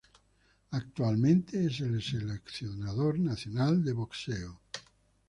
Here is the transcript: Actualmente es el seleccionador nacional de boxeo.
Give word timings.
Actualmente 0.71 1.63
es 1.67 1.79
el 1.81 2.01
seleccionador 2.01 3.19
nacional 3.19 3.83
de 3.85 3.93
boxeo. 3.93 4.59